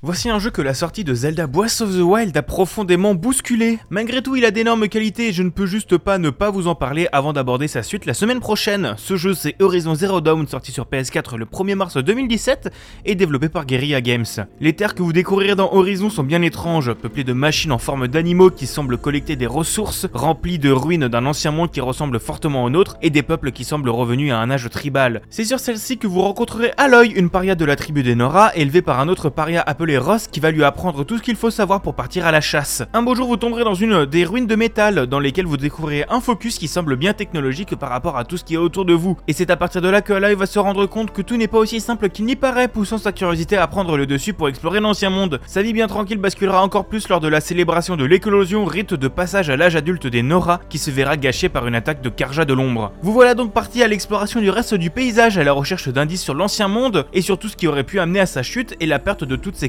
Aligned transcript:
Voici 0.00 0.30
un 0.30 0.38
jeu 0.38 0.50
que 0.50 0.62
la 0.62 0.74
sortie 0.74 1.02
de 1.02 1.12
Zelda 1.12 1.48
Breath 1.48 1.80
of 1.80 1.90
the 1.90 2.02
Wild 2.02 2.36
a 2.36 2.42
profondément 2.42 3.16
bousculé. 3.16 3.80
Malgré 3.90 4.22
tout, 4.22 4.36
il 4.36 4.44
a 4.44 4.52
d'énormes 4.52 4.86
qualités 4.86 5.30
et 5.30 5.32
je 5.32 5.42
ne 5.42 5.50
peux 5.50 5.66
juste 5.66 5.98
pas 5.98 6.18
ne 6.18 6.30
pas 6.30 6.50
vous 6.50 6.68
en 6.68 6.76
parler 6.76 7.08
avant 7.10 7.32
d'aborder 7.32 7.66
sa 7.66 7.82
suite 7.82 8.06
la 8.06 8.14
semaine 8.14 8.38
prochaine. 8.38 8.94
Ce 8.96 9.16
jeu 9.16 9.34
c'est 9.34 9.60
Horizon 9.60 9.96
Zero 9.96 10.20
Dawn 10.20 10.46
sorti 10.46 10.70
sur 10.70 10.84
PS4 10.84 11.36
le 11.36 11.46
1er 11.46 11.74
mars 11.74 11.96
2017 11.96 12.72
et 13.06 13.16
développé 13.16 13.48
par 13.48 13.66
Guerrilla 13.66 14.00
Games. 14.00 14.24
Les 14.60 14.72
terres 14.72 14.94
que 14.94 15.02
vous 15.02 15.12
découvrirez 15.12 15.56
dans 15.56 15.72
Horizon 15.72 16.10
sont 16.10 16.22
bien 16.22 16.42
étranges, 16.42 16.92
peuplées 16.92 17.24
de 17.24 17.32
machines 17.32 17.72
en 17.72 17.78
forme 17.78 18.06
d'animaux 18.06 18.50
qui 18.50 18.68
semblent 18.68 18.98
collecter 18.98 19.34
des 19.34 19.48
ressources, 19.48 20.06
remplies 20.12 20.60
de 20.60 20.70
ruines 20.70 21.08
d'un 21.08 21.26
ancien 21.26 21.50
monde 21.50 21.72
qui 21.72 21.80
ressemble 21.80 22.20
fortement 22.20 22.62
au 22.62 22.70
nôtre 22.70 22.98
et 23.02 23.10
des 23.10 23.24
peuples 23.24 23.50
qui 23.50 23.64
semblent 23.64 23.90
revenus 23.90 24.30
à 24.30 24.38
un 24.38 24.50
âge 24.52 24.70
tribal. 24.70 25.22
C'est 25.28 25.42
sur 25.42 25.58
celle-ci 25.58 25.98
que 25.98 26.06
vous 26.06 26.22
rencontrerez 26.22 26.70
Aloy, 26.76 27.08
une 27.08 27.30
paria 27.30 27.56
de 27.56 27.64
la 27.64 27.74
tribu 27.74 28.04
des 28.04 28.14
Nora, 28.14 28.54
élevée 28.54 28.80
par 28.80 29.00
un 29.00 29.08
autre 29.08 29.28
paria 29.28 29.60
appelé 29.66 29.87
Ross 29.96 30.26
qui 30.26 30.40
va 30.40 30.50
lui 30.50 30.64
apprendre 30.64 31.04
tout 31.04 31.16
ce 31.16 31.22
qu'il 31.22 31.36
faut 31.36 31.50
savoir 31.50 31.80
pour 31.80 31.94
partir 31.94 32.26
à 32.26 32.32
la 32.32 32.40
chasse. 32.40 32.82
Un 32.92 33.02
beau 33.02 33.14
jour, 33.14 33.28
vous 33.28 33.36
tomberez 33.36 33.64
dans 33.64 33.74
une 33.74 34.04
des 34.04 34.24
ruines 34.24 34.46
de 34.46 34.56
métal 34.56 35.06
dans 35.06 35.20
lesquelles 35.20 35.46
vous 35.46 35.56
découvrirez 35.56 36.04
un 36.10 36.20
focus 36.20 36.58
qui 36.58 36.68
semble 36.68 36.96
bien 36.96 37.14
technologique 37.14 37.76
par 37.76 37.88
rapport 37.88 38.16
à 38.16 38.24
tout 38.24 38.36
ce 38.36 38.44
qui 38.44 38.54
est 38.54 38.58
autour 38.58 38.84
de 38.84 38.92
vous. 38.92 39.16
Et 39.28 39.32
c'est 39.32 39.50
à 39.50 39.56
partir 39.56 39.80
de 39.80 39.88
là 39.88 40.02
que 40.02 40.12
Aloy 40.12 40.34
va 40.34 40.46
se 40.46 40.58
rendre 40.58 40.84
compte 40.86 41.12
que 41.12 41.22
tout 41.22 41.36
n'est 41.36 41.48
pas 41.48 41.58
aussi 41.58 41.80
simple 41.80 42.10
qu'il 42.10 42.26
n'y 42.26 42.36
paraît, 42.36 42.68
poussant 42.68 42.98
sa 42.98 43.12
curiosité 43.12 43.56
à 43.56 43.66
prendre 43.66 43.96
le 43.96 44.06
dessus 44.06 44.34
pour 44.34 44.48
explorer 44.48 44.80
l'ancien 44.80 45.10
monde. 45.10 45.40
Sa 45.46 45.62
vie 45.62 45.72
bien 45.72 45.86
tranquille 45.86 46.18
basculera 46.18 46.62
encore 46.62 46.86
plus 46.86 47.08
lors 47.08 47.20
de 47.20 47.28
la 47.28 47.40
célébration 47.40 47.96
de 47.96 48.04
l'éclosion, 48.04 48.64
rite 48.64 48.94
de 48.94 49.08
passage 49.08 49.48
à 49.50 49.56
l'âge 49.56 49.76
adulte 49.76 50.06
des 50.06 50.22
Nora, 50.22 50.60
qui 50.68 50.78
se 50.78 50.90
verra 50.90 51.16
gâché 51.16 51.48
par 51.48 51.66
une 51.66 51.74
attaque 51.74 52.02
de 52.02 52.08
Karja 52.08 52.44
de 52.44 52.52
l'ombre. 52.52 52.92
Vous 53.02 53.12
voilà 53.12 53.34
donc 53.34 53.52
parti 53.52 53.82
à 53.82 53.88
l'exploration 53.88 54.40
du 54.40 54.50
reste 54.50 54.74
du 54.74 54.90
paysage, 54.90 55.38
à 55.38 55.44
la 55.44 55.52
recherche 55.52 55.88
d'indices 55.88 56.22
sur 56.22 56.34
l'ancien 56.34 56.68
monde 56.68 57.06
et 57.12 57.22
sur 57.22 57.38
tout 57.38 57.48
ce 57.48 57.56
qui 57.56 57.68
aurait 57.68 57.84
pu 57.84 58.00
amener 58.00 58.20
à 58.20 58.26
sa 58.26 58.42
chute 58.42 58.74
et 58.80 58.86
la 58.86 58.98
perte 58.98 59.24
de 59.24 59.36
toutes 59.36 59.56
ses 59.56 59.68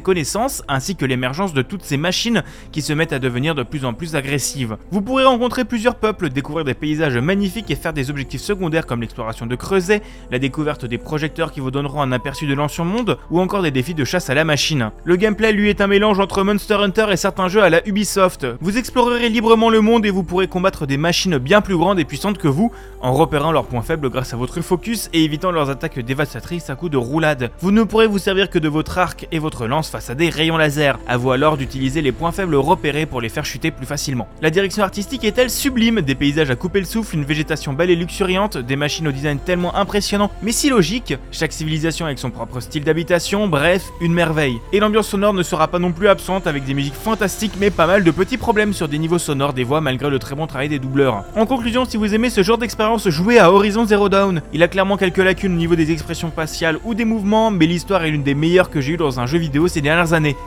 ainsi 0.67 0.95
que 0.95 1.05
l'émergence 1.05 1.53
de 1.53 1.61
toutes 1.61 1.83
ces 1.83 1.97
machines 1.97 2.43
qui 2.71 2.81
se 2.81 2.93
mettent 2.93 3.13
à 3.13 3.19
devenir 3.19 3.55
de 3.55 3.63
plus 3.63 3.85
en 3.85 3.93
plus 3.93 4.15
agressives. 4.15 4.77
Vous 4.91 5.01
pourrez 5.01 5.25
rencontrer 5.25 5.65
plusieurs 5.65 5.95
peuples, 5.95 6.29
découvrir 6.29 6.65
des 6.65 6.73
paysages 6.73 7.17
magnifiques 7.17 7.71
et 7.71 7.75
faire 7.75 7.93
des 7.93 8.09
objectifs 8.09 8.41
secondaires 8.41 8.85
comme 8.85 9.01
l'exploration 9.01 9.45
de 9.45 9.55
creusets, 9.55 10.01
la 10.31 10.39
découverte 10.39 10.85
des 10.85 10.97
projecteurs 10.97 11.51
qui 11.51 11.59
vous 11.59 11.71
donneront 11.71 12.01
un 12.01 12.11
aperçu 12.11 12.47
de 12.47 12.53
l'ancien 12.53 12.83
monde 12.83 13.17
ou 13.29 13.39
encore 13.39 13.61
des 13.61 13.71
défis 13.71 13.93
de 13.93 14.05
chasse 14.05 14.29
à 14.29 14.33
la 14.33 14.45
machine. 14.45 14.91
Le 15.03 15.15
gameplay 15.15 15.51
lui 15.51 15.69
est 15.69 15.81
un 15.81 15.87
mélange 15.87 16.19
entre 16.19 16.43
Monster 16.43 16.75
Hunter 16.75 17.07
et 17.11 17.17
certains 17.17 17.47
jeux 17.47 17.63
à 17.63 17.69
la 17.69 17.87
Ubisoft. 17.87 18.47
Vous 18.61 18.77
explorerez 18.77 19.29
librement 19.29 19.69
le 19.69 19.81
monde 19.81 20.05
et 20.05 20.11
vous 20.11 20.23
pourrez 20.23 20.47
combattre 20.47 20.85
des 20.85 20.97
machines 20.97 21.37
bien 21.37 21.61
plus 21.61 21.77
grandes 21.77 21.99
et 21.99 22.05
puissantes 22.05 22.37
que 22.37 22.47
vous 22.47 22.71
en 23.01 23.13
repérant 23.13 23.51
leurs 23.51 23.65
points 23.65 23.81
faibles 23.81 24.09
grâce 24.09 24.33
à 24.33 24.37
votre 24.37 24.61
focus 24.61 25.09
et 25.13 25.23
évitant 25.23 25.51
leurs 25.51 25.69
attaques 25.69 25.99
dévastatrices 25.99 26.69
à 26.69 26.75
coups 26.75 26.91
de 26.91 26.97
roulade. 26.97 27.51
Vous 27.59 27.71
ne 27.71 27.83
pourrez 27.83 28.07
vous 28.07 28.19
servir 28.19 28.49
que 28.49 28.59
de 28.59 28.69
votre 28.69 28.97
arc 28.97 29.27
et 29.31 29.39
votre 29.39 29.67
lance 29.67 29.89
face 29.89 29.98
à 30.07 30.15
des 30.15 30.29
rayons 30.29 30.57
laser. 30.57 30.97
À 31.07 31.17
vous 31.17 31.31
alors 31.31 31.57
d'utiliser 31.57 32.01
les 32.01 32.11
points 32.11 32.31
faibles 32.31 32.55
repérés 32.55 33.05
pour 33.05 33.19
les 33.19 33.29
faire 33.29 33.43
chuter 33.43 33.71
plus 33.71 33.85
facilement. 33.85 34.27
La 34.41 34.49
direction 34.49 34.83
artistique 34.83 35.25
est-elle 35.25 35.49
sublime? 35.49 36.01
Des 36.01 36.15
paysages 36.15 36.51
à 36.51 36.55
couper 36.55 36.79
le 36.79 36.85
souffle, 36.85 37.15
une 37.15 37.25
végétation 37.25 37.73
belle 37.73 37.89
et 37.89 37.95
luxuriante, 37.95 38.57
des 38.57 38.75
machines 38.75 39.07
au 39.07 39.11
design 39.11 39.39
tellement 39.39 39.75
impressionnant, 39.75 40.31
mais 40.41 40.51
si 40.51 40.69
logique, 40.69 41.15
chaque 41.31 41.51
civilisation 41.51 42.05
avec 42.05 42.19
son 42.19 42.29
propre 42.29 42.59
style 42.59 42.83
d'habitation, 42.83 43.47
bref, 43.47 43.83
une 43.99 44.13
merveille. 44.13 44.59
Et 44.71 44.79
l'ambiance 44.79 45.07
sonore 45.07 45.33
ne 45.33 45.43
sera 45.43 45.67
pas 45.67 45.79
non 45.79 45.91
plus 45.91 46.07
absente 46.07 46.47
avec 46.47 46.63
des 46.65 46.73
musiques 46.73 46.93
fantastiques 46.93 47.55
mais 47.59 47.71
pas 47.71 47.87
mal 47.87 48.03
de 48.03 48.11
petits 48.11 48.37
problèmes 48.37 48.73
sur 48.73 48.87
des 48.87 48.97
niveaux 48.97 49.19
sonores 49.19 49.53
des 49.53 49.63
voix 49.63 49.81
malgré 49.81 50.09
le 50.09 50.19
très 50.19 50.35
bon 50.35 50.47
travail 50.47 50.69
des 50.69 50.79
doubleurs. 50.79 51.23
En 51.35 51.45
conclusion, 51.45 51.85
si 51.85 51.97
vous 51.97 52.13
aimez 52.13 52.29
ce 52.29 52.43
genre 52.43 52.57
d'expérience, 52.57 53.09
jouez 53.09 53.39
à 53.39 53.51
Horizon 53.51 53.85
Zero 53.85 54.07
Dawn. 54.07 54.41
Il 54.53 54.63
a 54.63 54.67
clairement 54.67 54.97
quelques 54.97 55.17
lacunes 55.17 55.53
au 55.53 55.57
niveau 55.57 55.75
des 55.75 55.91
expressions 55.91 56.31
faciales 56.31 56.77
ou 56.85 56.93
des 56.93 57.05
mouvements, 57.05 57.51
mais 57.51 57.65
l'histoire 57.65 58.03
est 58.03 58.11
l'une 58.11 58.23
des 58.23 58.35
meilleures 58.35 58.69
que 58.69 58.81
j'ai 58.81 58.93
eues 58.93 58.97
dans 58.97 59.19
un 59.19 59.25
jeu 59.25 59.39
vidéo 59.39 59.67
ces 59.67 59.81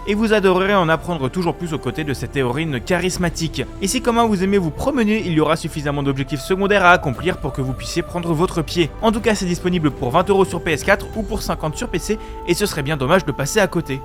et 0.06 0.14
vous 0.14 0.32
adorerez 0.32 0.74
en 0.74 0.88
apprendre 0.88 1.28
toujours 1.28 1.54
plus 1.54 1.74
aux 1.74 1.78
côtés 1.78 2.04
de 2.04 2.14
cette 2.14 2.36
héroïne 2.36 2.80
charismatique. 2.80 3.64
Et 3.80 3.88
si 3.88 4.00
comment 4.00 4.28
vous 4.28 4.44
aimez 4.44 4.58
vous 4.58 4.70
promener, 4.70 5.22
il 5.26 5.32
y 5.32 5.40
aura 5.40 5.56
suffisamment 5.56 6.02
d'objectifs 6.02 6.40
secondaires 6.40 6.84
à 6.84 6.90
accomplir 6.90 7.38
pour 7.38 7.52
que 7.52 7.60
vous 7.60 7.72
puissiez 7.72 8.02
prendre 8.02 8.32
votre 8.32 8.62
pied. 8.62 8.90
En 9.02 9.10
tout 9.10 9.20
cas, 9.20 9.34
c'est 9.34 9.46
disponible 9.46 9.90
pour 9.90 10.12
20€ 10.12 10.48
sur 10.48 10.60
PS4 10.60 11.00
ou 11.16 11.22
pour 11.22 11.42
50 11.42 11.76
sur 11.76 11.88
PC, 11.88 12.18
et 12.46 12.54
ce 12.54 12.66
serait 12.66 12.82
bien 12.82 12.96
dommage 12.96 13.24
de 13.24 13.32
passer 13.32 13.58
à 13.58 13.66
côté. 13.66 14.00